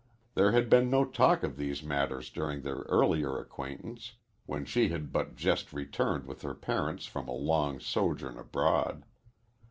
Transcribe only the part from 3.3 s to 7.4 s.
acquaintance, when she had but just returned with her parents from a